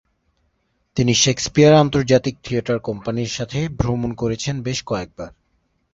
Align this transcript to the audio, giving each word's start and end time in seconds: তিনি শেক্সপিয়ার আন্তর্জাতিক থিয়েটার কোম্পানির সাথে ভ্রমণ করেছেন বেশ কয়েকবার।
তিনি 0.97 1.13
শেক্সপিয়ার 1.15 1.73
আন্তর্জাতিক 1.75 2.35
থিয়েটার 2.43 2.79
কোম্পানির 2.79 3.27
সাথে 3.27 3.59
ভ্রমণ 3.79 4.11
করেছেন 4.13 4.55
বেশ 4.61 4.79
কয়েকবার। 4.83 5.29